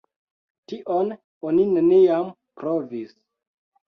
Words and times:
Tion 0.71 1.11
oni 1.49 1.65
neniam 1.73 2.31
provis. 2.63 3.13